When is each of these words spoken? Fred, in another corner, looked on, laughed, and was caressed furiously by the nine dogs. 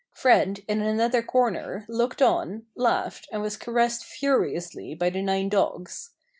Fred, 0.15 0.61
in 0.67 0.81
another 0.81 1.21
corner, 1.21 1.85
looked 1.87 2.23
on, 2.23 2.65
laughed, 2.73 3.29
and 3.31 3.43
was 3.43 3.55
caressed 3.55 4.03
furiously 4.03 4.95
by 4.95 5.11
the 5.11 5.21
nine 5.21 5.47
dogs. 5.47 6.09